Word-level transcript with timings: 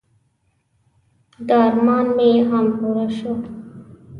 د 1.47 1.49
ارمان 1.67 2.05
مې 2.15 2.29
هم 2.49 2.65
پوره 2.77 3.07
شو. 3.17 3.33